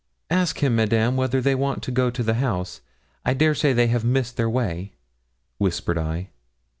'Ask 0.31 0.63
him, 0.63 0.75
Madame, 0.75 1.15
whether 1.15 1.41
they 1.41 1.53
want 1.53 1.83
to 1.83 1.91
go 1.91 2.09
to 2.09 2.23
the 2.23 2.33
house; 2.33 2.81
I 3.23 3.35
dare 3.35 3.53
say 3.53 3.71
they 3.71 3.85
have 3.89 4.03
missed 4.03 4.35
their 4.35 4.49
way,' 4.49 4.93
whispered 5.59 5.99
I. 5.99 6.29